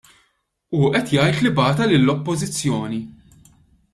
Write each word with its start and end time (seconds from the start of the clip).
Hu 0.77 0.87
qed 0.95 1.11
jgħid 1.17 1.43
li 1.43 1.51
bagħatha 1.59 1.87
lill-Oppożizzjoni. 1.91 3.01